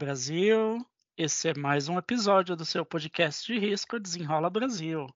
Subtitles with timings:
[0.00, 0.82] Brasil!
[1.14, 5.06] Esse é mais um episódio do seu podcast de risco Desenrola Brasil.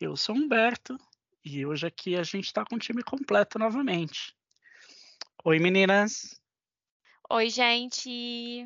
[0.00, 0.96] Eu sou Humberto
[1.44, 4.34] e hoje aqui a gente está com o time completo novamente.
[5.44, 6.40] Oi, meninas!
[7.28, 8.64] Oi, gente!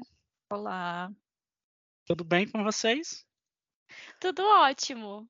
[0.49, 1.11] Olá!
[2.07, 3.27] Tudo bem com vocês?
[4.21, 5.29] Tudo ótimo!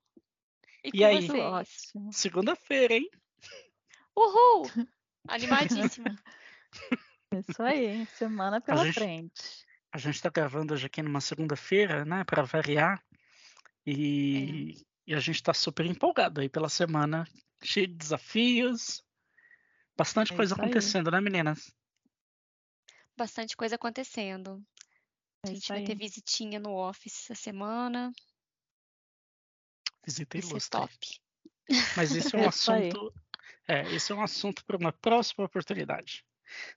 [0.83, 1.27] E, e aí?
[2.11, 3.09] Segunda-feira, hein?
[4.15, 4.69] Uhul!
[5.27, 6.15] Animadíssima!
[7.49, 9.70] Isso aí, semana pela gente, frente.
[9.91, 13.03] A gente está gravando hoje aqui numa segunda-feira, né, para variar,
[13.85, 14.77] e,
[15.07, 15.11] é.
[15.11, 17.27] e, a gente está super empolgado aí pela semana,
[17.61, 19.03] cheio de desafios,
[19.97, 21.13] bastante é coisa acontecendo, aí.
[21.13, 21.73] né, meninas?
[23.17, 24.63] Bastante coisa acontecendo.
[25.45, 25.85] É a gente vai aí.
[25.85, 28.11] ter visitinha no office essa semana.
[30.05, 30.79] Visita ilustre.
[30.79, 31.21] top.
[31.97, 33.13] Mas isso é um assunto.
[33.67, 36.23] É, isso é um assunto para uma próxima oportunidade.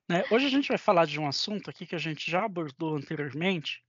[0.08, 0.24] Né?
[0.30, 3.82] Hoje a gente vai falar de um assunto aqui que a gente já abordou anteriormente,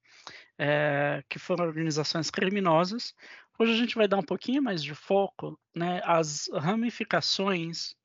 [0.57, 3.13] é, que foram organizações criminosas.
[3.59, 7.95] Hoje a gente vai dar um pouquinho mais de foco né, às ramificações,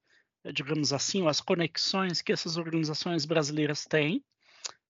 [0.53, 4.25] digamos assim, as conexões que essas organizações brasileiras têm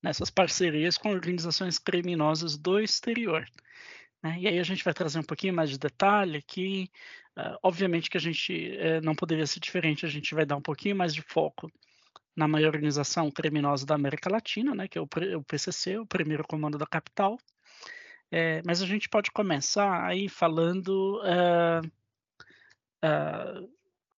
[0.02, 3.44] nessas parcerias com organizações criminosas do exterior.
[4.22, 4.36] Né?
[4.40, 6.90] E aí a gente vai trazer um pouquinho mais de detalhe aqui.
[7.38, 10.62] Uh, obviamente que a gente uh, não poderia ser diferente, a gente vai dar um
[10.62, 11.70] pouquinho mais de foco
[12.40, 16.42] na maior organização criminosa da América Latina, né, que é o, o PCC, o primeiro
[16.42, 17.38] comando da capital.
[18.32, 21.86] É, mas a gente pode começar aí falando uh,
[23.04, 23.70] uh,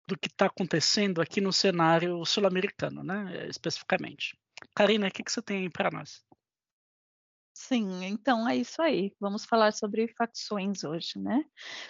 [0.08, 4.38] do que está acontecendo aqui no cenário sul-americano, né, especificamente.
[4.76, 6.24] Karina, o que, que você tem aí para nós?
[7.54, 9.14] Sim, então é isso aí.
[9.20, 11.44] Vamos falar sobre facções hoje, né?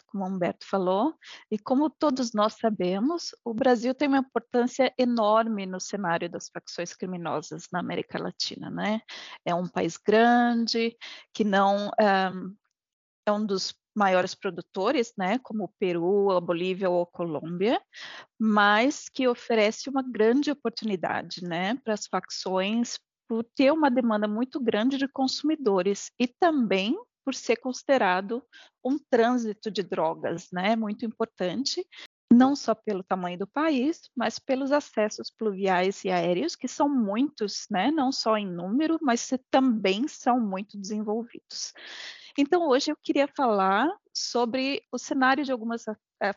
[0.07, 1.13] Como o Humberto falou,
[1.51, 6.93] e como todos nós sabemos, o Brasil tem uma importância enorme no cenário das facções
[6.95, 9.01] criminosas na América Latina, né?
[9.45, 10.97] É um país grande,
[11.33, 12.55] que não um,
[13.25, 17.81] é um dos maiores produtores, né, como o Peru, a Bolívia ou a Colômbia,
[18.39, 22.97] mas que oferece uma grande oportunidade, né, para as facções
[23.31, 28.43] por ter uma demanda muito grande de consumidores e também por ser considerado
[28.83, 31.87] um trânsito de drogas, né, muito importante,
[32.29, 37.67] não só pelo tamanho do país, mas pelos acessos pluviais e aéreos, que são muitos,
[37.71, 41.71] né, não só em número, mas também são muito desenvolvidos.
[42.37, 45.85] Então, hoje eu queria falar sobre o cenário de algumas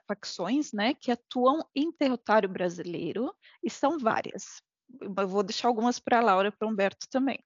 [0.06, 3.34] facções, né, que atuam em território brasileiro,
[3.64, 4.62] e são várias
[5.00, 7.38] eu vou deixar algumas para a Laura e para o Humberto também.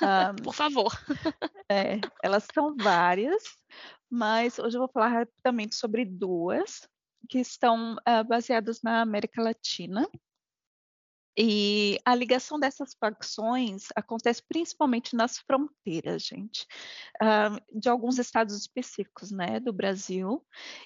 [0.00, 0.92] Um, Por favor.
[1.70, 3.42] É, elas são várias,
[4.10, 6.88] mas hoje eu vou falar rapidamente sobre duas
[7.28, 10.08] que estão uh, baseadas na América Latina.
[11.38, 16.66] E a ligação dessas facções acontece principalmente nas fronteiras, gente,
[17.22, 20.44] uh, de alguns estados específicos, né, do Brasil,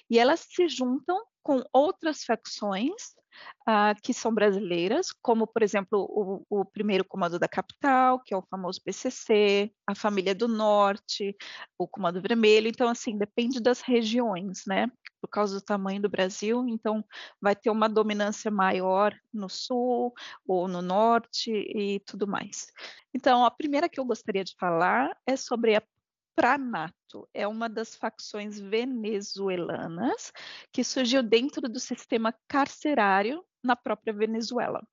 [0.09, 3.13] e elas se juntam com outras facções
[3.69, 8.37] uh, que são brasileiras, como, por exemplo, o, o, primeiro comando da capital, que é
[8.37, 11.37] o famoso PCC, a família do Norte,
[11.77, 12.67] o Comando Vermelho.
[12.67, 14.91] Então, assim, depende das regiões, né?
[15.21, 17.05] Por causa do tamanho do Brasil, então
[17.39, 20.15] vai ter uma dominância maior no sul
[20.47, 22.71] ou no norte e tudo mais.
[23.13, 25.83] Então, a primeira que eu gostaria de falar é sobre a
[26.35, 30.33] Pranato é uma das facções venezuelanas
[30.71, 34.85] que surgiu dentro do sistema carcerário na própria Venezuela.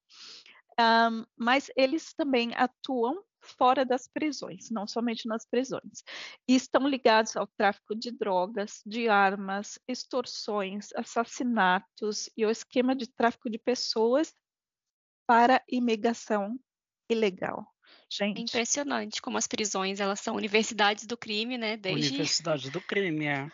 [0.80, 6.02] Um, mas eles também atuam fora das prisões, não somente nas prisões,
[6.48, 13.08] e estão ligados ao tráfico de drogas, de armas, extorsões, assassinatos e ao esquema de
[13.08, 14.32] tráfico de pessoas
[15.26, 16.58] para imigração
[17.10, 17.71] ilegal.
[18.08, 18.38] Gente.
[18.38, 21.76] É impressionante como as prisões elas são universidades do crime, né?
[21.76, 22.08] Desde...
[22.08, 23.50] Universidade do crime, é.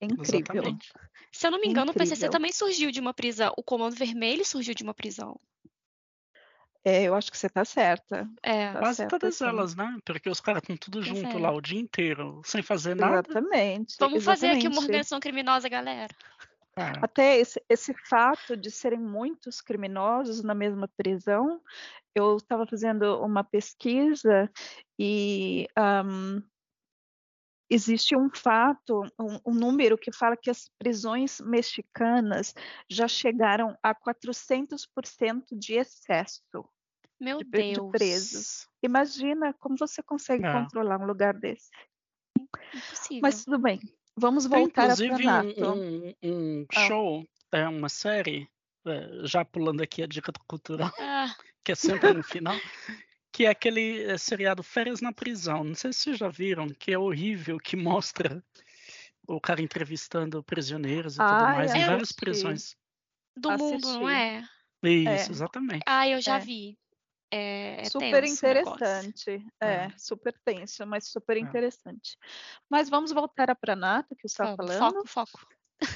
[0.00, 0.40] É incrível.
[0.40, 0.92] Exatamente.
[1.32, 2.06] Se eu não me engano, incrível.
[2.06, 3.52] o PCC também surgiu de uma prisão.
[3.56, 5.38] O Comando Vermelho surgiu de uma prisão.
[6.84, 8.30] É, eu acho que você tá certa.
[8.42, 9.44] É, tá Quase certa, todas sim.
[9.44, 9.98] elas, né?
[10.04, 11.40] Porque os caras estão tudo junto é.
[11.40, 13.28] lá o dia inteiro, sem fazer nada.
[13.28, 13.96] Exatamente.
[13.98, 14.24] Vamos exatamente.
[14.24, 16.14] fazer aqui uma organização criminosa, galera.
[16.78, 16.92] É.
[17.00, 21.62] Até esse, esse, fato de serem muitos criminosos na mesma prisão,
[22.14, 24.50] eu estava fazendo uma pesquisa
[24.98, 26.42] e um,
[27.70, 32.54] existe um fato, um, um, número que fala que as prisões mexicanas
[32.90, 36.42] já chegaram a 400% de excesso.
[37.18, 37.72] Meu de, Deus.
[37.72, 38.68] De presos.
[38.82, 40.52] Imagina como você consegue é.
[40.52, 41.70] controlar um lugar desse.
[42.74, 43.20] Impossível.
[43.22, 43.80] Mas tudo bem.
[44.16, 46.86] Vamos voltar Tem, inclusive, a Inclusive um, um ah.
[46.86, 48.48] show, é uma série,
[48.86, 51.34] é, já pulando aqui a dica cultural, ah.
[51.62, 52.56] que é sempre no final,
[53.30, 55.62] que é aquele eh, seriado Férias na Prisão.
[55.62, 58.42] Não sei se vocês já viram, que é horrível, que mostra
[59.28, 62.74] o cara entrevistando prisioneiros e tudo mais em várias prisões.
[63.36, 63.72] Do assisti.
[63.72, 64.42] mundo, não é?
[64.82, 65.32] Isso, é.
[65.32, 65.82] exatamente.
[65.86, 66.40] Ah, eu já é.
[66.40, 66.78] vi.
[67.36, 69.46] É, é super interessante.
[69.60, 71.40] É, é, super tenso, mas super é.
[71.40, 72.16] interessante.
[72.70, 75.06] Mas vamos voltar à Pranato, que você está falando.
[75.06, 75.46] Foco, foco.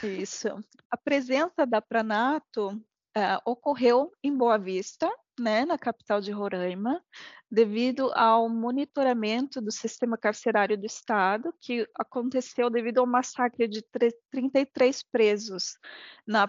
[0.05, 0.49] Isso.
[0.91, 7.03] A presença da Pranato uh, ocorreu em Boa Vista, né, na capital de Roraima,
[7.51, 13.83] devido ao monitoramento do sistema carcerário do Estado, que aconteceu devido ao massacre de
[14.31, 15.79] 33 presos
[16.27, 16.47] na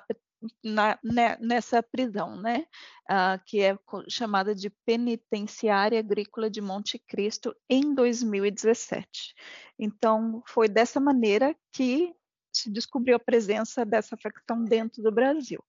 [0.64, 2.66] na, né, nessa prisão, né,
[3.10, 3.78] uh, que é
[4.10, 9.36] chamada de Penitenciária Agrícola de Monte Cristo em 2017.
[9.78, 12.14] Então, foi dessa maneira que
[12.54, 15.64] se descobriu a presença dessa facção dentro do Brasil.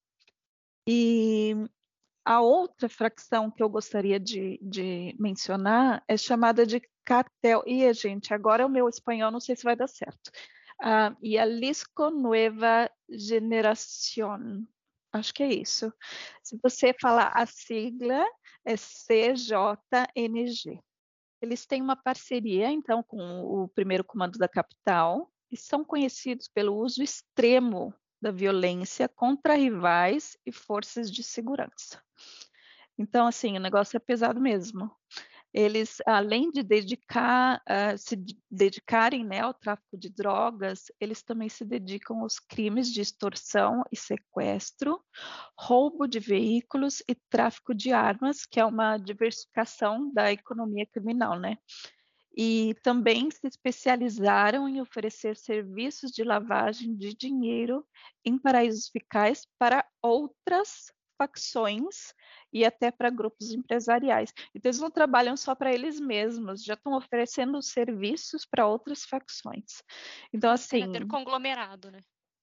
[0.89, 1.55] E
[2.25, 7.63] a outra fracção que eu gostaria de, de mencionar é chamada de cartel.
[7.67, 10.31] E, gente, agora o meu espanhol não sei se vai dar certo.
[10.83, 14.67] Uh, e a Lisco Nueva Generación.
[15.13, 15.93] Acho que é isso.
[16.43, 18.27] Se você falar a sigla,
[18.65, 20.81] é CJNG.
[21.41, 26.75] Eles têm uma parceria, então, com o primeiro comando da capital e são conhecidos pelo
[26.75, 32.03] uso extremo da violência contra rivais e forças de segurança.
[32.99, 34.91] Então, assim, o negócio é pesado mesmo
[35.53, 38.17] eles, além de dedicar, uh, se
[38.51, 43.97] dedicarem né, ao tráfico de drogas, eles também se dedicam aos crimes de extorsão e
[43.97, 44.99] sequestro,
[45.59, 51.59] roubo de veículos e tráfico de armas, que é uma diversificação da economia criminal, né?
[52.35, 57.87] E também se especializaram em oferecer serviços de lavagem de dinheiro
[58.25, 62.15] em paraísos fiscais para outras facções
[62.53, 64.33] e até para grupos empresariais.
[64.55, 69.83] Então, eles não trabalham só para eles mesmos, já estão oferecendo serviços para outras facções.
[70.33, 70.95] Então, assim.
[70.97, 72.01] É conglomerado, né?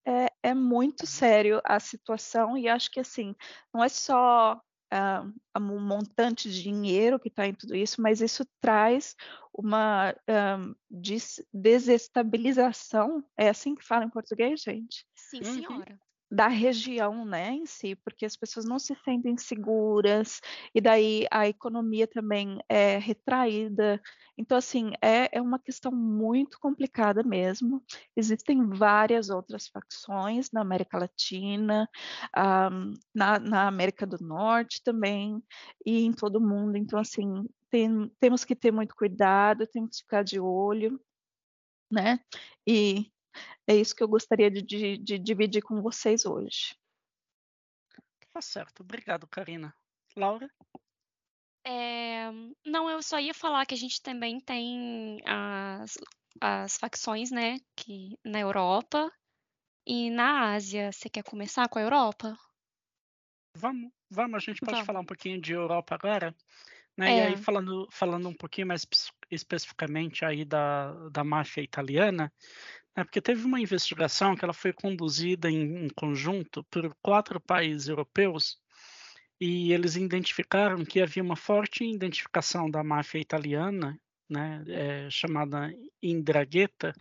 [0.07, 3.35] É, é muito sério a situação, e acho que, assim,
[3.73, 4.59] não é só
[4.93, 9.15] uh, um montante de dinheiro que está em tudo isso, mas isso traz
[9.53, 10.15] uma
[10.57, 13.23] um, des desestabilização.
[13.37, 15.05] É assim que fala em português, gente?
[15.15, 15.53] Sim, uhum.
[15.53, 15.99] senhora
[16.31, 20.39] da região, né, em si, porque as pessoas não se sentem seguras
[20.75, 23.99] e daí a economia também é retraída.
[24.37, 27.83] Então, assim, é, é uma questão muito complicada mesmo.
[28.15, 31.89] Existem várias outras facções na América Latina,
[32.37, 35.41] um, na, na América do Norte também
[35.85, 36.77] e em todo o mundo.
[36.77, 40.99] Então, assim, tem, temos que ter muito cuidado, temos que ficar de olho,
[41.91, 42.19] né?
[42.67, 43.11] E
[43.67, 46.75] é isso que eu gostaria de, de, de dividir com vocês hoje.
[48.33, 48.81] Tá certo.
[48.81, 49.73] Obrigado, Karina.
[50.15, 50.49] Laura?
[51.65, 52.31] É,
[52.65, 55.97] não, eu só ia falar que a gente também tem as,
[56.41, 59.11] as facções, né, que na Europa
[59.85, 60.91] e na Ásia.
[60.91, 62.37] Você quer começar com a Europa?
[63.55, 64.35] Vamos, vamos.
[64.35, 64.85] A gente pode vamos.
[64.85, 66.35] falar um pouquinho de Europa agora,
[66.97, 67.11] né?
[67.11, 67.17] É.
[67.17, 68.87] E aí falando, falando um pouquinho mais
[69.29, 72.31] especificamente aí da, da máfia italiana,
[72.99, 77.87] é porque teve uma investigação que ela foi conduzida em, em conjunto por quatro países
[77.87, 78.57] europeus
[79.39, 83.97] e eles identificaram que havia uma forte identificação da máfia italiana,
[84.29, 85.73] né, é, chamada
[86.03, 86.93] Indragheta.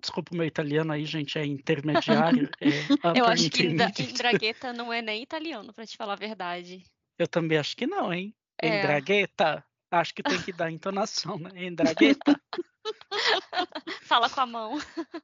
[0.00, 2.50] Desculpa o meu italiano aí, gente, é intermediário.
[2.60, 6.84] É Eu acho que Indragheta não é nem italiano, para te falar a verdade.
[7.18, 8.34] Eu também acho que não, hein?
[8.60, 8.78] É.
[8.78, 11.50] Indragheta, acho que tem que dar entonação, né?
[11.64, 12.40] Indragheta.
[14.12, 14.78] Fala com a mão.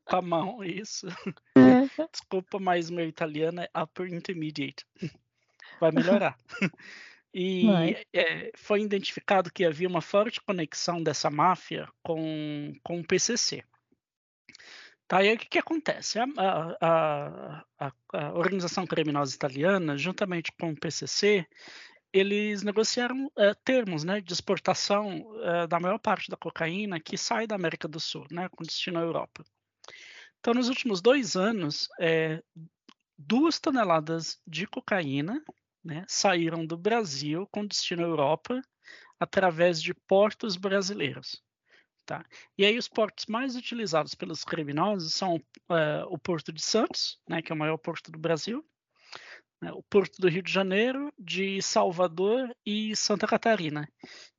[0.06, 1.08] Com a mão, isso.
[1.54, 2.06] É.
[2.10, 4.86] Desculpa, mas meu italiano é upper intermediate.
[5.78, 6.38] Vai melhorar.
[7.34, 7.68] E
[8.14, 13.62] é, foi identificado que havia uma forte conexão dessa máfia com, com o PCC.
[15.06, 16.18] Tá, e aí o que, que acontece?
[16.18, 16.24] A,
[16.80, 21.46] a, a, a, organização criminosa italiana, juntamente com o PCC,
[22.18, 27.46] eles negociaram é, termos né, de exportação é, da maior parte da cocaína que sai
[27.46, 29.44] da América do Sul, né, com destino à Europa.
[30.40, 32.42] Então, nos últimos dois anos, é,
[33.16, 35.42] duas toneladas de cocaína
[35.84, 38.60] né, saíram do Brasil com destino à Europa
[39.18, 41.42] através de portos brasileiros.
[42.06, 42.24] Tá?
[42.56, 45.42] E aí os portos mais utilizados pelos criminosos são
[46.08, 48.64] o Porto de Santos, né, que é o maior porto do Brasil,
[49.60, 53.88] né, o Porto do Rio de Janeiro, de Salvador e Santa Catarina.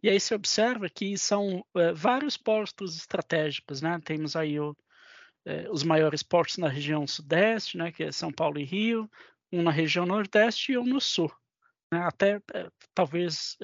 [0.01, 3.99] E aí se observa que são é, vários portos estratégicos, né?
[4.03, 4.75] Temos aí o,
[5.45, 7.91] é, os maiores portos na região sudeste, né?
[7.91, 9.09] Que é São Paulo e Rio,
[9.51, 11.31] um na região nordeste e um no sul.
[11.91, 11.99] Né?
[11.99, 13.57] Até é, talvez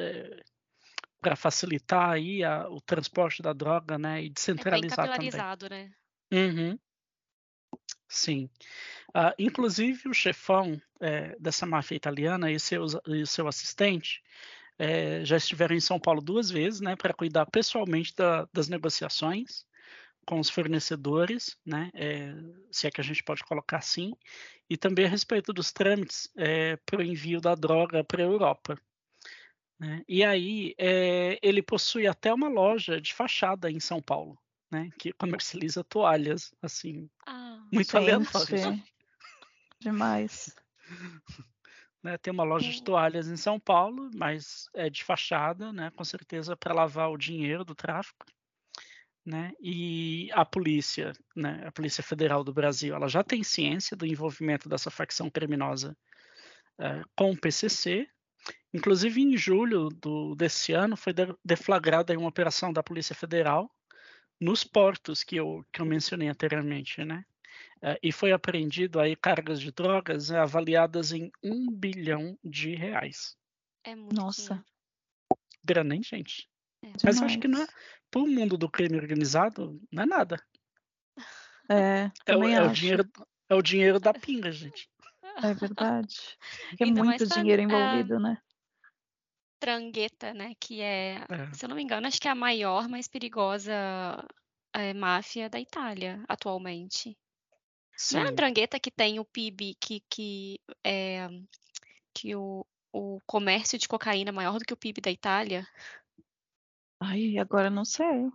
[1.25, 5.31] para facilitar aí a, o transporte da droga, né, e descentralizar é bem também.
[5.31, 5.91] né?
[6.31, 6.79] Uhum.
[8.07, 8.50] Sim.
[9.09, 14.21] Uh, inclusive o chefão é, dessa máfia italiana e, seus, e seu assistente
[14.77, 19.65] é, já estiveram em São Paulo duas vezes, né, para cuidar pessoalmente da, das negociações
[20.25, 22.33] com os fornecedores, né, é,
[22.71, 24.13] se é que a gente pode colocar assim,
[24.69, 26.29] e também a respeito dos trâmites
[26.85, 28.77] para o envio da droga para a Europa.
[29.79, 30.03] Né?
[30.07, 30.75] E aí
[31.43, 34.35] ele possui até uma loja de fachada em São Paulo,
[34.75, 38.77] né, que comercializa toalhas, assim, ah, muito aleatórias.
[39.79, 40.53] Demais.
[42.03, 46.03] Né, tem uma loja de toalhas em São Paulo, mas é de fachada, né, com
[46.03, 48.24] certeza para lavar o dinheiro do tráfico.
[49.25, 54.05] Né, e a polícia, né, a Polícia Federal do Brasil, ela já tem ciência do
[54.05, 55.98] envolvimento dessa facção criminosa
[56.79, 58.08] é, com o PCC.
[58.72, 61.12] Inclusive, em julho do, desse ano, foi
[61.44, 63.75] deflagrada uma operação da Polícia Federal
[64.39, 67.24] nos portos que eu, que eu mencionei anteriormente, né?
[67.77, 73.38] Uh, e foi apreendido aí cargas de drogas uh, avaliadas em um bilhão de reais.
[73.84, 74.63] É muito Nossa.
[75.63, 76.50] Grana, hein, gente?
[76.84, 76.92] É.
[77.04, 77.68] Mas eu acho que não é,
[78.12, 80.42] para o mundo do crime organizado, não é nada.
[81.68, 83.10] É, é, o, é o, dinheiro,
[83.50, 84.88] é o dinheiro da pinga, gente.
[85.42, 86.38] É verdade.
[86.80, 88.38] É muito dinheiro envolvido, né?
[89.59, 90.53] Trangueta, né?
[90.59, 93.74] Que é, é, se eu não me engano, acho que é a maior, mais perigosa
[94.74, 97.17] é, máfia da Itália atualmente.
[97.97, 98.17] Sim.
[98.17, 101.27] Não é a Drangheta que tem o PIB que, que, é,
[102.13, 105.65] que o, o comércio de cocaína é maior do que o PIB da Itália?
[107.00, 108.29] Ai, agora não sei.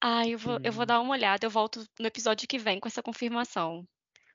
[0.00, 2.88] Ah, eu vou, eu vou dar uma olhada, eu volto no episódio que vem com
[2.88, 3.86] essa confirmação.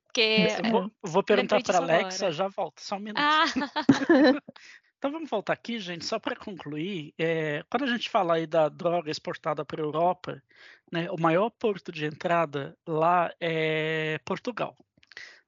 [0.05, 0.47] Porque.
[0.63, 2.31] Eu vou, vou perguntar para Alexa, agora.
[2.33, 3.19] já volto, só um minuto.
[3.19, 3.45] Ah.
[5.01, 7.11] então vamos voltar aqui, gente, só para concluir.
[7.17, 10.43] É, quando a gente fala aí da droga exportada para a Europa,
[10.91, 14.77] né, o maior porto de entrada lá é Portugal.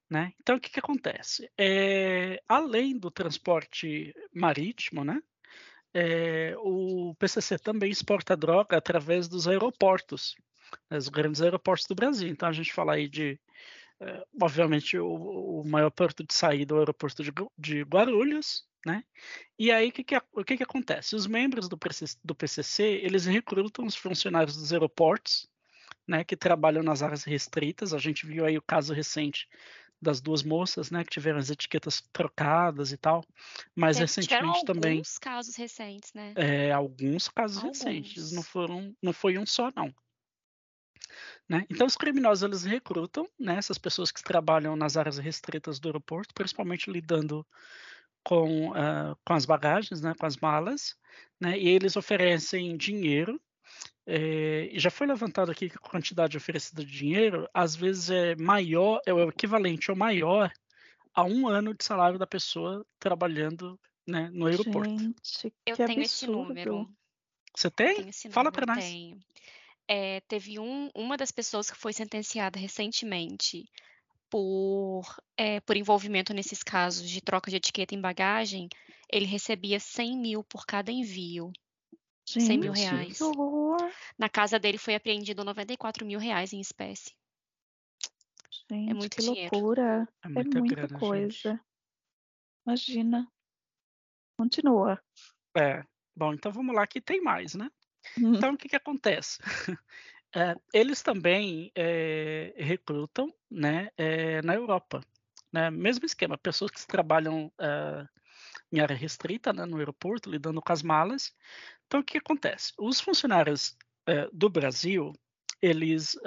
[0.10, 0.34] Né?
[0.42, 1.52] Então, o que, que acontece?
[1.56, 5.22] É, além do transporte marítimo, né,
[5.94, 10.36] é, o PCC também exporta droga através dos aeroportos,
[10.90, 12.28] né, os grandes aeroportos do Brasil.
[12.28, 13.40] Então, a gente fala aí de,
[14.00, 19.04] é, obviamente, o, o, maior porto de saída é o aeroporto de, de Guarulhos, né?
[19.58, 21.16] E aí, o que, que, o que, que acontece?
[21.16, 25.48] Os membros do PCC, do PCC, eles recrutam os funcionários dos aeroportos,
[26.08, 27.94] né, que trabalham nas áreas restritas.
[27.94, 29.48] A gente viu aí o caso recente
[30.02, 33.24] das duas moças, né, que tiveram as etiquetas trocadas e tal.
[33.74, 34.94] Mas Tem, recentemente também.
[34.94, 36.34] Alguns casos recentes, né?
[36.36, 37.80] É, alguns casos alguns.
[37.80, 38.32] recentes.
[38.34, 39.94] Não foram, não foi um só, não.
[41.48, 41.66] Né?
[41.70, 46.34] Então, os criminosos eles recrutam né, essas pessoas que trabalham nas áreas restritas do aeroporto,
[46.34, 47.46] principalmente lidando
[48.24, 50.96] com, uh, com as bagagens, né, com as malas,
[51.40, 53.40] né, e eles oferecem dinheiro
[54.06, 59.02] é, já foi levantado aqui que a quantidade oferecida de dinheiro às vezes é maior,
[59.06, 60.52] é o equivalente ou maior
[61.14, 64.98] a um ano de salário da pessoa trabalhando né, no aeroporto.
[64.98, 66.02] Gente, eu tenho absurdo.
[66.02, 66.90] esse número.
[67.56, 68.12] Você tem?
[68.32, 68.84] Fala para nós.
[68.84, 69.20] Tenho.
[69.88, 73.70] É, teve um, uma das pessoas que foi sentenciada recentemente
[74.34, 75.06] por,
[75.38, 78.68] é, por envolvimento nesses casos de troca de etiqueta em bagagem,
[79.08, 81.52] ele recebia 100 mil por cada envio.
[82.28, 83.20] Gente, 100 mil reais.
[84.18, 87.12] Na casa dele foi apreendido 94 mil reais em espécie.
[88.72, 89.52] É gente, é muito que dinheiro.
[89.54, 90.10] loucura.
[90.26, 91.52] É, é muita, é muita grana, coisa.
[91.52, 91.62] Gente.
[92.66, 93.32] Imagina.
[94.36, 95.00] Continua.
[95.56, 95.84] É.
[96.16, 97.70] Bom, então vamos lá que tem mais, né?
[98.18, 98.34] Hum.
[98.34, 99.38] Então o que, que acontece?
[100.36, 105.02] É, eles também é, recrutam né, é, na Europa.
[105.52, 105.70] Né?
[105.70, 107.52] Mesmo esquema, pessoas que trabalham
[108.72, 111.32] em área restrita, né, no aeroporto, lidando com as malas,
[111.86, 112.74] então, o que acontece?
[112.80, 113.78] Os funcionários
[114.32, 115.14] do Brasil,
[115.62, 116.18] eles,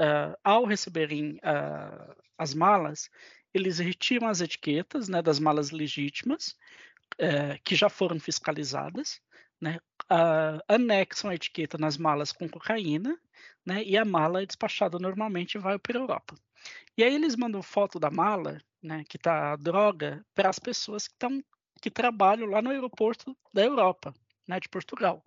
[0.45, 3.11] ao receberem uh, as malas,
[3.53, 6.55] eles retiram as etiquetas né, das malas legítimas,
[7.65, 9.21] que já foram fiscalizadas,
[9.61, 9.81] né,
[10.69, 13.19] anexam a etiqueta nas malas com cocaína,
[13.65, 16.35] né, e a mala é despachada normalmente e vai para a Europa.
[16.97, 21.09] E aí eles mandam foto da mala, né, que está a droga, para as pessoas
[21.09, 21.43] que, tão,
[21.83, 24.15] que trabalham lá no aeroporto da Europa,
[24.47, 25.23] né, de Portugal.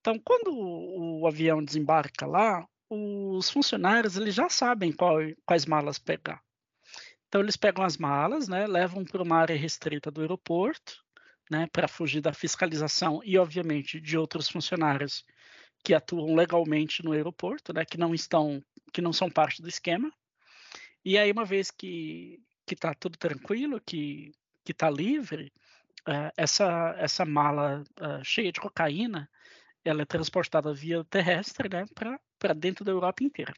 [0.00, 5.98] Então, quando o, o avião desembarca lá, os funcionários eles já sabem qual, quais malas
[5.98, 6.40] pegar.
[7.26, 11.04] Então, eles pegam as malas, né, levam para uma área restrita do aeroporto,
[11.50, 15.24] né, para fugir da fiscalização e, obviamente, de outros funcionários
[15.84, 18.62] que atuam legalmente no aeroporto, né, que não estão,
[18.92, 20.12] que não são parte do esquema.
[21.04, 25.50] E aí, uma vez que que está tudo tranquilo, que que está livre,
[26.06, 29.28] uh, essa essa mala uh, cheia de cocaína
[29.84, 31.86] ela é transportada via terrestre, né,
[32.38, 33.54] para dentro da Europa inteira.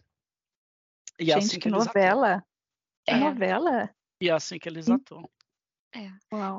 [1.19, 2.45] E é Gente, assim que, que novela!
[3.07, 3.17] É.
[3.17, 3.91] novela?
[4.21, 5.29] E é assim que eles atuam.
[5.95, 6.11] É.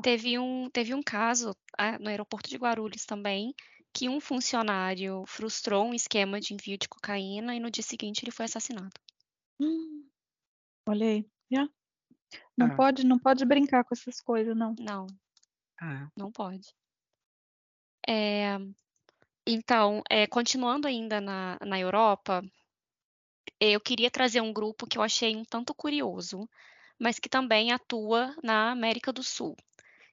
[0.01, 3.53] Teve um, teve um caso ah, no aeroporto de Guarulhos também,
[3.93, 8.31] que um funcionário frustrou um esquema de envio de cocaína e no dia seguinte ele
[8.31, 8.91] foi assassinado.
[9.59, 10.07] Hum,
[10.88, 11.25] olha aí.
[11.51, 11.71] Yeah.
[12.57, 12.75] Não, ah.
[12.75, 14.75] pode, não pode brincar com essas coisas, não.
[14.79, 15.07] Não.
[15.79, 16.09] Ah.
[16.15, 16.73] Não pode.
[18.07, 18.57] É,
[19.45, 22.43] então, é, continuando ainda na, na Europa,
[23.59, 26.50] eu queria trazer um grupo que eu achei um tanto curioso,
[27.01, 29.58] mas que também atua na América do Sul,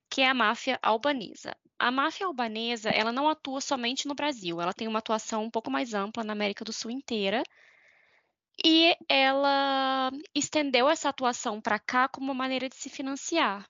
[0.09, 1.55] que é a máfia albanesa.
[1.79, 5.71] A máfia albanesa, ela não atua somente no Brasil, ela tem uma atuação um pouco
[5.71, 7.43] mais ampla na América do Sul inteira.
[8.65, 13.69] E ela estendeu essa atuação para cá como uma maneira de se financiar.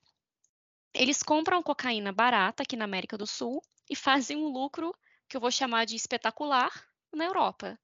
[0.95, 3.61] Eles compram cocaína barata aqui na América do Sul
[3.91, 4.95] e fazem um lucro
[5.29, 6.71] que eu vou chamar de espetacular
[7.13, 7.77] na Europa.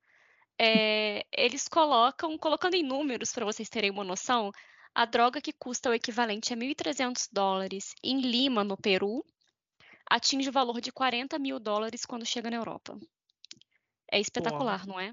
[0.57, 4.53] É, eles colocam, colocando em números para vocês terem uma noção,
[4.95, 9.25] a droga que custa o equivalente a 1.300 dólares em Lima, no Peru,
[10.09, 12.99] atinge o valor de 40 mil dólares quando chega na Europa.
[14.11, 15.13] É espetacular, não é?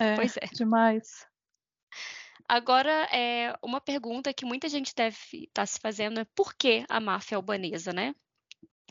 [0.00, 0.46] É, pois é.
[0.52, 1.26] Demais.
[2.48, 6.84] Agora, é, uma pergunta que muita gente deve estar tá se fazendo é por que
[6.88, 8.14] a máfia albanesa, né?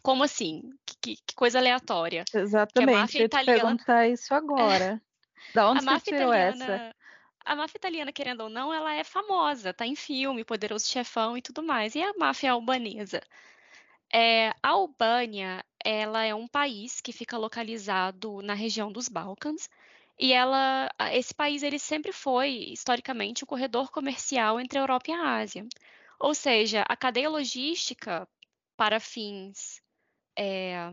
[0.03, 0.61] Como assim?
[1.01, 2.23] Que, que coisa aleatória.
[2.33, 2.91] Exatamente.
[2.91, 3.59] Que a máfia italiana...
[3.61, 5.01] perguntar isso agora.
[5.53, 6.65] Da onde a você tirou italiana...
[6.65, 6.95] essa?
[7.47, 11.41] A máfia italiana, querendo ou não, ela é famosa, tá em filme, Poderoso Chefão e
[11.41, 11.95] tudo mais.
[11.95, 13.21] E a máfia albanesa?
[14.13, 19.69] É, a Albânia, ela é um país que fica localizado na região dos Balcãs,
[20.19, 25.13] e ela, esse país ele sempre foi, historicamente, o corredor comercial entre a Europa e
[25.13, 25.65] a Ásia.
[26.19, 28.27] Ou seja, a cadeia logística
[28.75, 29.81] para fins
[30.37, 30.91] é,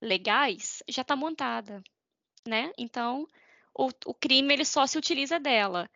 [0.00, 1.82] legais já está montada,
[2.46, 2.72] né?
[2.78, 3.26] Então,
[3.76, 5.88] o, o crime ele só se utiliza dela.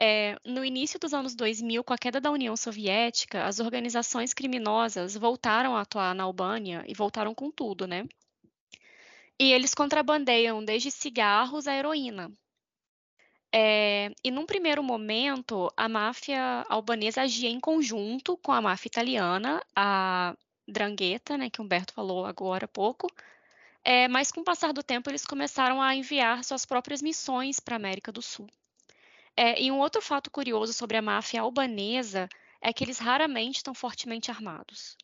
[0.00, 5.16] É, no início dos anos 2000, com a queda da União Soviética, as organizações criminosas
[5.16, 8.04] voltaram a atuar na Albânia e voltaram com tudo, né?
[9.38, 12.32] E eles contrabandeiam desde cigarros a heroína.
[13.52, 19.62] É, e num primeiro momento, a máfia albanesa agia em conjunto com a máfia italiana,
[19.76, 23.06] a Drangheta, né, que Humberto falou agora há pouco,
[23.84, 27.74] é, mas com o passar do tempo, eles começaram a enviar suas próprias missões para
[27.74, 28.48] a América do Sul.
[29.36, 32.28] É, e um outro fato curioso sobre a máfia albanesa
[32.62, 34.96] é que eles raramente estão fortemente armados.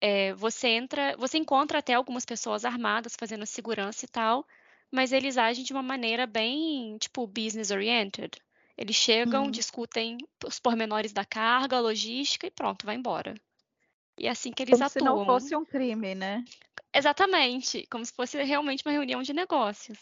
[0.00, 4.46] É, você entra, você encontra até algumas pessoas armadas fazendo segurança e tal,
[4.90, 8.30] mas eles agem de uma maneira bem, tipo, business oriented.
[8.78, 9.50] Eles chegam, uhum.
[9.50, 10.16] discutem
[10.46, 13.34] os pormenores da carga, logística e pronto, vai embora.
[14.16, 15.00] E é assim que eles Como atuam.
[15.00, 16.44] Se não fosse um crime, né?
[16.94, 19.98] Exatamente, como se fosse realmente uma reunião de negócios.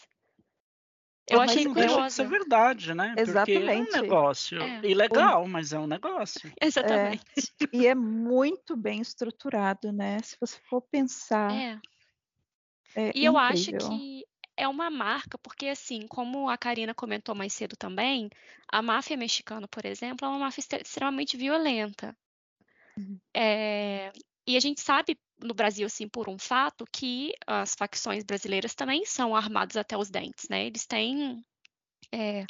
[1.29, 2.07] Eu mas achei curioso.
[2.07, 3.13] Isso é verdade, né?
[3.15, 3.59] Exatamente.
[3.59, 4.81] Porque é um negócio é.
[4.83, 6.51] ilegal, mas é um negócio.
[6.59, 7.23] Exatamente.
[7.37, 7.67] É.
[7.71, 10.17] E é muito bem estruturado, né?
[10.23, 11.51] Se você for pensar.
[11.51, 11.79] É.
[12.95, 13.33] é e incrível.
[13.33, 14.25] eu acho que
[14.57, 18.29] é uma marca, porque assim, como a Karina comentou mais cedo também,
[18.67, 22.17] a máfia mexicana, por exemplo, é uma máfia extremamente violenta.
[22.97, 23.19] Uhum.
[23.33, 24.11] É,
[24.49, 29.05] e a gente sabe no Brasil, assim, por um fato, que as facções brasileiras também
[29.05, 30.65] são armadas até os dentes, né?
[30.65, 31.39] Eles têm
[32.11, 32.45] é,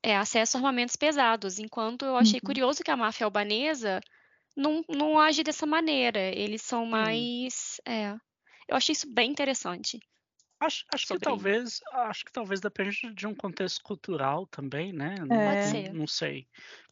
[0.00, 2.46] é, acesso a armamentos pesados, enquanto eu achei uhum.
[2.46, 4.00] curioso que a máfia albanesa
[4.56, 6.20] não, não age dessa maneira.
[6.20, 7.80] Eles são mais.
[7.84, 7.92] Uhum.
[7.92, 8.16] É,
[8.68, 9.98] eu achei isso bem interessante.
[10.60, 15.16] Acho, acho que talvez, acho que talvez depende de um contexto cultural também, né?
[15.30, 15.48] É.
[15.48, 15.92] Pode ser.
[15.92, 16.46] Não sei.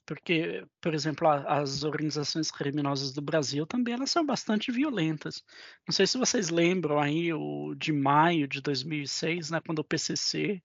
[0.07, 5.43] Porque, por exemplo, as organizações criminosas do Brasil também elas são bastante violentas.
[5.87, 10.63] Não sei se vocês lembram aí o de maio de 2006, né, quando o PCC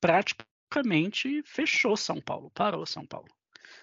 [0.00, 3.28] praticamente fechou São Paulo, parou São Paulo.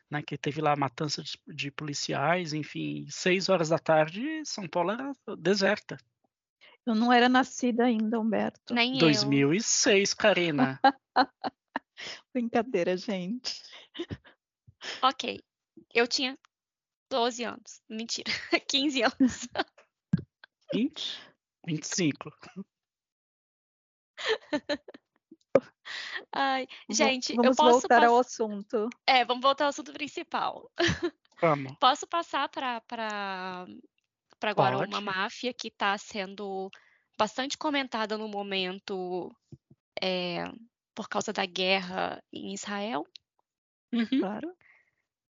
[0.10, 4.68] Né, que teve lá a matança de, de policiais, enfim, seis horas da tarde, São
[4.68, 5.98] Paulo era deserta.
[6.86, 8.74] Eu não era nascida ainda, Humberto.
[8.74, 10.18] Nem 2006, eu.
[10.18, 10.80] Karina.
[12.34, 13.62] Brincadeira, gente.
[15.02, 15.44] Ok.
[15.94, 16.38] Eu tinha
[17.10, 17.82] 12 anos.
[17.90, 18.32] Mentira.
[18.68, 19.48] 15 anos.
[20.74, 21.34] 20?
[21.66, 22.32] 25.
[26.32, 28.10] Ai, gente, vamos eu posso voltar pass...
[28.10, 28.90] ao assunto.
[29.06, 30.72] É, vamos voltar ao assunto principal.
[31.42, 31.76] Vamos.
[31.78, 33.66] Posso passar para para
[34.40, 34.94] para agora Pode.
[34.94, 36.72] uma máfia que está sendo
[37.18, 39.30] bastante comentada no momento
[40.02, 40.46] é,
[40.96, 43.06] por causa da guerra em Israel?
[43.92, 44.20] Uhum.
[44.20, 44.56] Claro.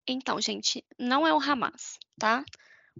[0.07, 2.45] Então, gente, não é o Hamas, tá?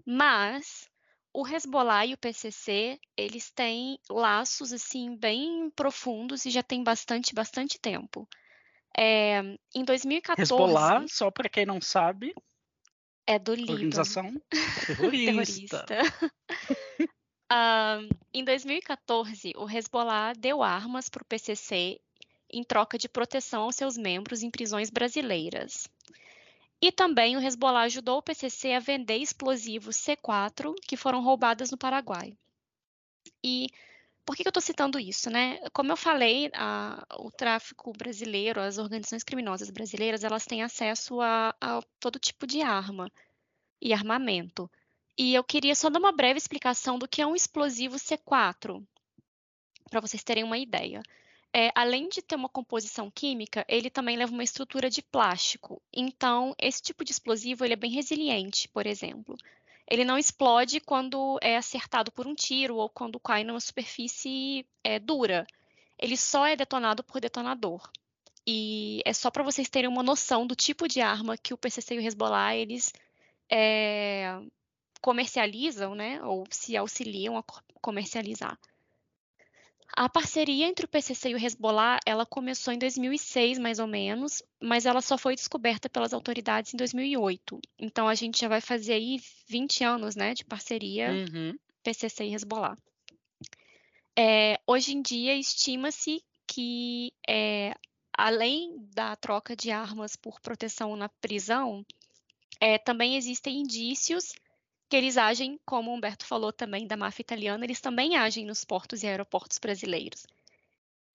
[0.05, 0.89] Mas
[1.33, 7.33] o Hezbollah e o PCC, eles têm laços assim bem profundos e já tem bastante,
[7.33, 8.27] bastante tempo.
[8.97, 9.41] É,
[9.75, 10.41] em 2014.
[10.41, 12.33] Hezbollah, só para quem não sabe.
[13.27, 13.73] É do Líbano.
[13.73, 14.41] Organização
[14.87, 15.85] terrorista.
[15.85, 16.33] terrorista.
[18.33, 22.01] em 2014, o Hezbollah deu armas para o PCC
[22.51, 25.87] em troca de proteção aos seus membros em prisões brasileiras.
[26.81, 31.77] E também o Hezbollah ajudou o PCC a vender explosivos C4 que foram roubados no
[31.77, 32.37] Paraguai.
[33.43, 33.67] E
[34.23, 35.57] por que, eu estou citando isso, né?
[35.71, 41.55] Como eu falei, a, o tráfico brasileiro, as organizações criminosas brasileiras, elas têm acesso a,
[41.61, 43.09] a todo tipo de arma
[43.81, 44.69] e armamento.
[45.17, 48.85] E eu queria só dar uma breve explicação do que é um explosivo C4,
[49.89, 51.01] para vocês terem uma ideia
[51.53, 55.81] é, além de ter uma composição química, ele também leva uma estrutura de plástico.
[55.93, 59.35] Então, esse tipo de explosivo ele é bem resiliente, por exemplo.
[59.89, 64.99] Ele não explode quando é acertado por um tiro ou quando cai numa superfície é,
[64.99, 65.47] dura.
[65.97, 67.89] Ele só é detonado por detonador.
[68.45, 71.95] E é só para vocês terem uma noção do tipo de arma que o PCC
[71.95, 72.93] e o Hezbollah eles
[73.49, 74.39] é,
[75.01, 77.43] comercializam, né, ou se auxiliam a
[77.81, 78.57] comercializar.
[79.95, 84.43] A parceria entre o PCC e o Hezbollah, ela começou em 2006, mais ou menos,
[84.61, 87.59] mas ela só foi descoberta pelas autoridades em 2008.
[87.79, 91.57] Então a gente já vai fazer aí 20 anos, né, de parceria uhum.
[91.83, 92.77] PCC e Hezbollah.
[94.17, 97.73] É, hoje em dia estima-se que é,
[98.17, 101.85] além da troca de armas por proteção na prisão,
[102.59, 104.33] é, também existem indícios
[104.89, 108.63] que eles agem, como o Humberto falou também da máfia italiana, eles também agem nos
[108.63, 110.25] portos e aeroportos brasileiros.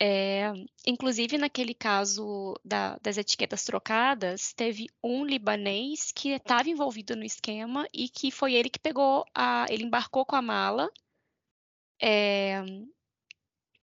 [0.04, 0.52] É,
[0.86, 7.88] inclusive, naquele caso da, das etiquetas trocadas, teve um libanês que estava envolvido no esquema
[7.92, 9.64] e que foi ele que pegou a.
[9.70, 10.90] Ele embarcou com a mala.
[12.00, 12.64] É,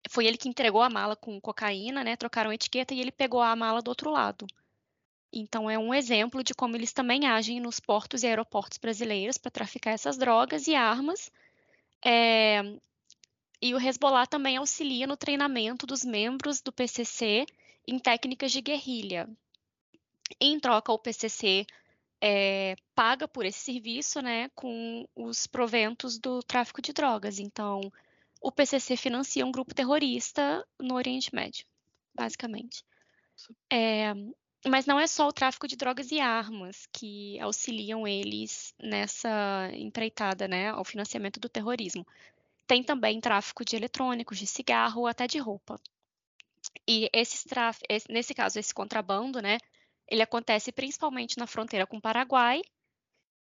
[0.08, 2.16] foi ele que entregou a mala com cocaína, né?
[2.16, 4.46] Trocaram a etiqueta e ele pegou a mala do outro lado.
[5.38, 9.50] Então, é um exemplo de como eles também agem nos portos e aeroportos brasileiros para
[9.50, 11.30] traficar essas drogas e armas.
[12.02, 12.62] É,
[13.60, 17.44] e o Hezbollah também auxilia no treinamento dos membros do PCC
[17.86, 19.28] em técnicas de guerrilha.
[20.40, 21.66] Em troca, o PCC
[22.20, 27.38] é, paga por esse serviço né, com os proventos do tráfico de drogas.
[27.38, 27.92] Então,
[28.40, 31.66] o PCC financia um grupo terrorista no Oriente Médio,
[32.14, 32.82] basicamente.
[33.70, 34.14] É,
[34.68, 40.48] mas não é só o tráfico de drogas e armas que auxiliam eles nessa empreitada,
[40.48, 42.06] né, ao financiamento do terrorismo.
[42.66, 45.80] Tem também tráfico de eletrônicos, de cigarro até de roupa.
[46.86, 47.80] E esses traf...
[48.08, 49.58] nesse caso, esse contrabando, né,
[50.08, 52.62] ele acontece principalmente na fronteira com o Paraguai,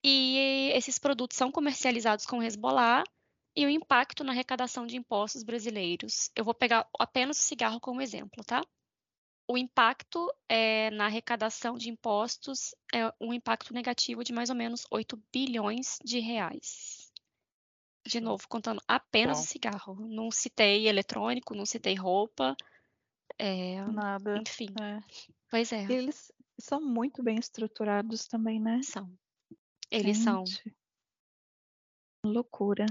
[0.03, 3.03] e esses produtos são comercializados com Hezbollah,
[3.55, 6.31] e o impacto na arrecadação de impostos brasileiros.
[6.33, 8.61] Eu vou pegar apenas o cigarro como exemplo, tá?
[9.49, 14.85] O impacto é, na arrecadação de impostos é um impacto negativo de mais ou menos
[14.91, 17.11] 8 bilhões de reais.
[18.05, 19.43] De novo, contando apenas Bom.
[19.43, 20.07] o cigarro.
[20.07, 22.55] Não citei eletrônico, não citei roupa.
[23.39, 24.37] É, Nada.
[24.37, 24.67] Enfim.
[24.79, 24.99] É.
[25.49, 25.83] Pois é.
[25.91, 28.81] Eles são muito bem estruturados também, né?
[28.83, 29.11] São.
[29.89, 30.23] Eles Gente.
[30.23, 30.43] são.
[32.23, 32.85] Loucura.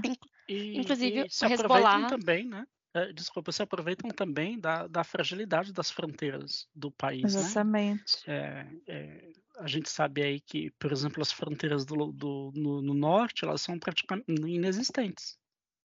[0.49, 2.07] E, Inclusive, e se o Hezbollah...
[2.09, 2.67] também, né?
[2.93, 7.21] É, desculpa, se aproveitam também da, da, fragilidade das fronteiras do país.
[7.21, 7.41] Né?
[7.41, 8.27] Exatamente.
[8.27, 8.81] Né?
[8.87, 12.93] É, é, a gente sabe aí que, por exemplo, as fronteiras do, do no, no,
[12.93, 15.37] norte elas são praticamente inexistentes.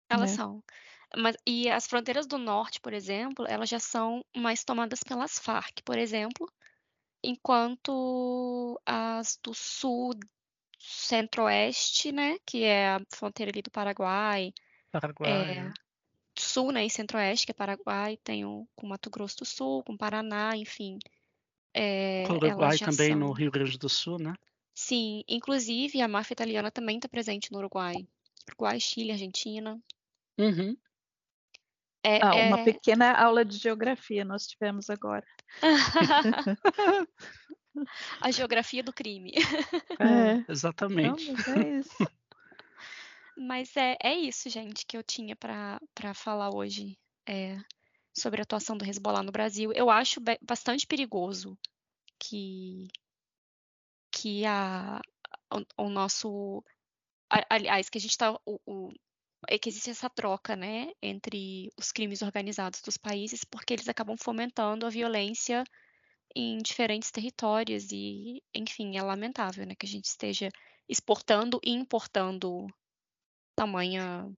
[0.09, 0.37] Elas né?
[0.37, 0.63] são.
[1.15, 5.81] Mas, e as fronteiras do norte, por exemplo, elas já são mais tomadas pelas Farc,
[5.83, 6.51] por exemplo,
[7.23, 10.11] enquanto as do sul,
[10.77, 14.53] centro-oeste, né, que é a fronteira ali do Paraguai,
[14.91, 15.31] Paraguai.
[15.31, 15.73] É,
[16.49, 19.95] sul, né, e centro-oeste, que é Paraguai, tem o, com Mato Grosso do Sul, com
[19.95, 20.97] Paraná, enfim.
[21.73, 23.19] É, Uruguai também são...
[23.19, 24.33] no Rio Grande do Sul, né?
[24.73, 28.07] Sim, inclusive a máfia italiana também está presente no Uruguai.
[28.47, 29.79] Uruguai, Chile, Argentina.
[30.37, 30.75] Uhum.
[32.03, 32.63] É, ah, uma é...
[32.63, 35.25] pequena aula de geografia nós tivemos agora.
[38.21, 39.33] a geografia do crime.
[39.99, 41.31] É, exatamente.
[41.31, 42.07] Não, é isso.
[43.39, 45.79] Mas é, é isso, gente, que eu tinha para
[46.13, 47.57] falar hoje é,
[48.13, 49.71] sobre a atuação do Hezbollah no Brasil.
[49.73, 51.57] Eu acho bastante perigoso
[52.19, 52.89] que,
[54.11, 54.99] que a,
[55.53, 56.61] o, o nosso.
[57.49, 58.33] Aliás, que a gente está.
[58.45, 58.91] O, o,
[59.47, 64.17] é que existe essa troca, né, entre os crimes organizados dos países, porque eles acabam
[64.17, 65.63] fomentando a violência
[66.35, 70.49] em diferentes territórios e, enfim, é lamentável, né, que a gente esteja
[70.89, 72.67] exportando e importando
[73.59, 74.31] tamanha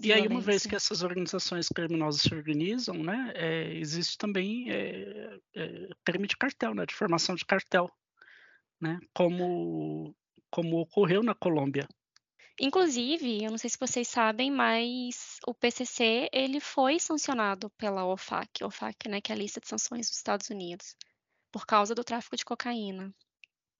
[0.00, 5.40] e aí, uma vez que essas organizações criminosas se organizam, né, é, existe também é,
[5.56, 7.90] é, crime de cartel, né, de formação de cartel,
[8.80, 10.14] né, como,
[10.50, 11.88] como ocorreu na Colômbia.
[12.60, 18.62] Inclusive, eu não sei se vocês sabem, mas o PCC ele foi sancionado pela OFAC,
[18.62, 20.94] OFAC, né, que é a lista de sanções dos Estados Unidos,
[21.50, 23.12] por causa do tráfico de cocaína.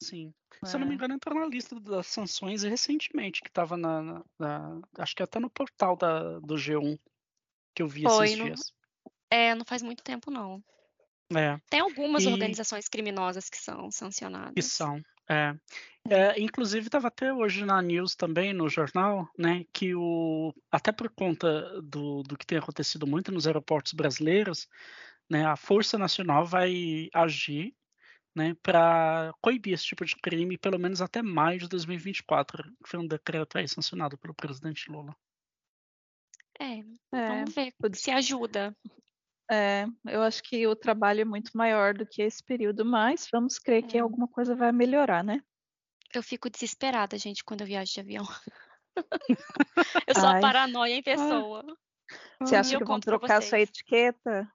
[0.01, 0.33] Sim.
[0.65, 0.97] Se eu não me é.
[0.97, 5.39] engano, entrou na lista das sanções recentemente, que estava na, na, na, Acho que até
[5.39, 6.99] no portal da, do G1
[7.75, 8.75] que eu vi Foi, esses dias.
[9.31, 10.63] é, não faz muito tempo, não.
[11.35, 11.61] É.
[11.71, 12.29] Tem algumas e...
[12.29, 14.55] organizações criminosas que são sancionadas.
[14.55, 15.01] Que são.
[15.29, 15.55] É.
[16.11, 21.11] É, inclusive estava até hoje na news também no jornal, né, que o até por
[21.11, 24.67] conta do, do que tem acontecido muito nos aeroportos brasileiros,
[25.29, 27.75] né, a Força Nacional vai agir
[28.39, 33.01] né, para coibir esse tipo de crime, pelo menos até maio de 2024, que foi
[33.01, 35.15] um decreto aí sancionado pelo presidente Lula.
[36.61, 38.77] É, é vamos ver se ajuda.
[39.51, 43.59] É, eu acho que o trabalho é muito maior do que esse período, mas vamos
[43.59, 43.87] crer é.
[43.87, 45.43] que alguma coisa vai melhorar, né?
[46.15, 48.25] Eu fico desesperada, gente, quando eu viajo de avião.
[50.07, 50.39] eu sou Ai.
[50.39, 51.65] a paranoia em pessoa.
[52.41, 54.49] Você acha que vão trocar sua etiqueta?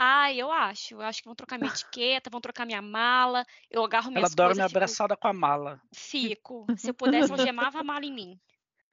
[0.00, 0.94] Ah, eu acho.
[0.94, 3.44] Eu acho que vão trocar minha etiqueta, vão trocar minha mala.
[3.68, 5.82] Eu agarro minhas Ela dorme coisas, abraçada com a mala.
[5.92, 6.66] Fico.
[6.76, 8.40] Se eu pudesse, eu gemava a mala em mim.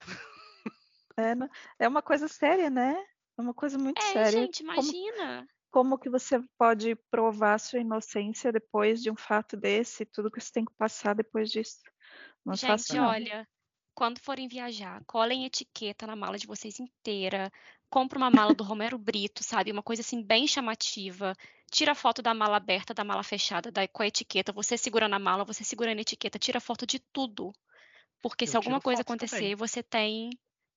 [1.18, 1.32] É,
[1.86, 2.94] é uma coisa séria, né?
[3.38, 4.32] É uma coisa muito é, séria.
[4.32, 5.48] gente, imagina.
[5.72, 10.04] Como, como que você pode provar sua inocência depois de um fato desse?
[10.04, 11.80] Tudo que você tem que passar depois disso.
[12.46, 13.48] Não é gente, fácil, olha,
[13.96, 17.50] quando forem viajar, colhem etiqueta na mala de vocês inteira.
[17.96, 19.72] Compra uma mala do Romero Brito, sabe?
[19.72, 21.34] Uma coisa assim bem chamativa.
[21.72, 24.52] Tira foto da mala aberta, da mala fechada, da, com a etiqueta.
[24.52, 26.38] Você segura na mala, você segura na etiqueta.
[26.38, 27.54] Tira foto de tudo.
[28.22, 29.56] Porque Eu se alguma coisa acontecer, também.
[29.56, 30.30] você tem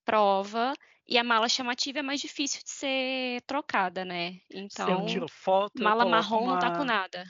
[0.04, 0.72] prova
[1.08, 4.38] e a mala chamativa é mais difícil de ser trocada, né?
[4.48, 6.52] Então, eu tiro foto, mala marrom uma...
[6.52, 7.24] não tá com nada.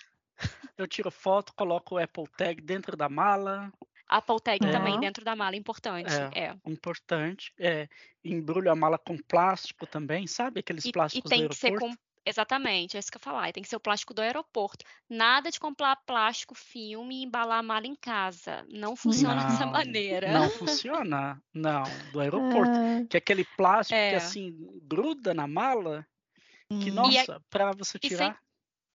[0.76, 3.72] Eu tiro foto, coloco o Apple Tag dentro da mala.
[4.08, 4.70] Apple Tag é.
[4.70, 6.12] também dentro da mala, importante.
[6.34, 6.56] É, é.
[6.66, 7.52] importante.
[7.58, 7.88] É,
[8.24, 10.60] embrulho a mala com plástico também, sabe?
[10.60, 11.92] Aqueles e, plásticos e tem do que ser com
[12.28, 13.50] Exatamente, é isso que eu falar.
[13.52, 14.84] Tem que ser o plástico do aeroporto.
[15.08, 18.66] Nada de comprar plástico filme e embalar a mala em casa.
[18.68, 20.30] Não funciona não, dessa maneira.
[20.30, 21.84] Não funciona, não.
[22.12, 22.70] Do aeroporto.
[22.70, 23.06] Ah.
[23.08, 24.10] Que é aquele plástico é.
[24.10, 26.06] que assim gruda na mala.
[26.68, 28.38] Que, nossa, é, para você tirar.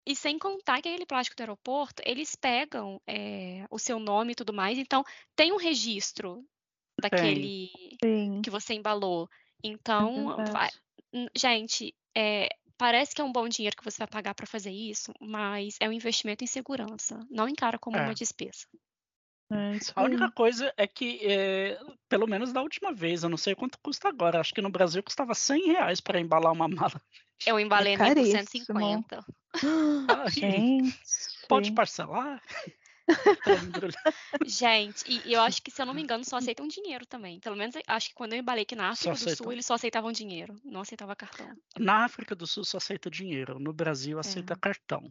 [0.06, 4.36] E sem contar que aquele plástico do aeroporto, eles pegam é, o seu nome e
[4.36, 5.04] tudo mais, então
[5.36, 6.44] tem um registro
[7.00, 7.70] daquele
[8.04, 8.42] Sim.
[8.42, 9.30] que você embalou.
[9.64, 10.70] Então, é
[11.36, 15.12] gente, é, parece que é um bom dinheiro que você vai pagar para fazer isso,
[15.20, 17.20] mas é um investimento em segurança.
[17.30, 18.66] Não encara como uma despesa.
[19.52, 23.56] É a única coisa é que, é, pelo menos da última vez, eu não sei
[23.56, 24.40] quanto custa agora.
[24.40, 27.02] Acho que no Brasil custava 100 reais para embalar uma mala.
[27.46, 29.26] Eu embalei é por 150.
[30.30, 31.00] Gente.
[31.48, 32.42] Pode parcelar?
[34.46, 37.40] Gente, e eu acho que, se eu não me engano, só aceitam dinheiro também.
[37.40, 40.12] Pelo menos acho que quando eu embalei aqui na África do Sul, eles só aceitavam
[40.12, 41.50] dinheiro, não aceitava cartão.
[41.78, 44.58] Na África do Sul só aceita dinheiro, no Brasil aceita é.
[44.58, 45.10] cartão.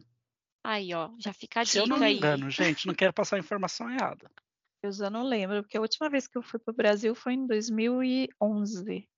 [0.63, 1.85] Aí, ó, já fica a dica aí.
[1.85, 4.29] Se eu não me engano, gente, não quero passar informação errada.
[4.81, 7.33] Eu já não lembro, porque a última vez que eu fui para o Brasil foi
[7.33, 9.09] em 2011.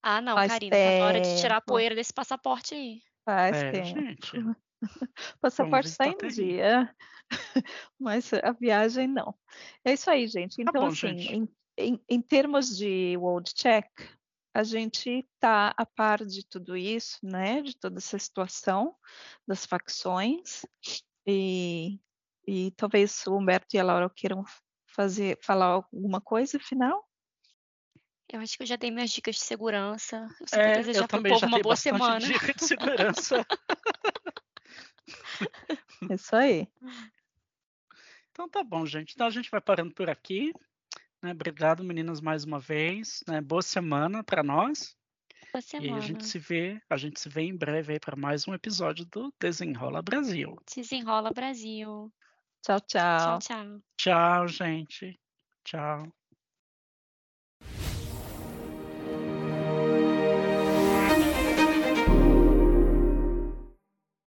[0.00, 0.92] Ah, não, Faz Karina, tempo.
[0.92, 3.02] tá na hora de tirar a poeira desse passaporte aí.
[3.24, 4.00] Faz é, tempo.
[4.00, 4.32] Gente.
[5.40, 6.94] passaporte está em dia,
[7.98, 9.34] mas a viagem não.
[9.84, 10.54] É isso aí, gente.
[10.56, 11.34] Tá então, tá bom, assim, gente.
[11.34, 13.88] Em, em, em termos de World Check,
[14.56, 17.60] a gente está a par de tudo isso, né?
[17.60, 18.96] De toda essa situação
[19.46, 20.64] das facções
[21.26, 22.00] e,
[22.48, 24.42] e talvez o Humberto e a Laura queiram
[24.86, 27.06] fazer falar alguma coisa final.
[28.32, 30.26] Eu acho que eu já dei minhas dicas de segurança.
[30.40, 32.18] Eu só é, desejar para o povo uma boa semana.
[32.18, 33.46] Dica de segurança.
[36.10, 36.66] Isso aí.
[38.30, 39.12] Então tá bom, gente.
[39.12, 40.54] Então a gente vai parando por aqui.
[41.26, 41.32] Né?
[41.32, 43.24] Obrigado, meninas, mais uma vez.
[43.26, 43.40] Né?
[43.40, 44.96] Boa semana para nós.
[45.52, 45.96] Boa semana.
[45.96, 49.04] E a gente se vê, a gente se vê em breve para mais um episódio
[49.06, 50.56] do Desenrola Brasil.
[50.72, 52.12] Desenrola Brasil.
[52.62, 53.18] Tchau, tchau.
[53.18, 53.82] Tchau, tchau.
[53.96, 55.18] Tchau, gente.
[55.64, 56.12] Tchau.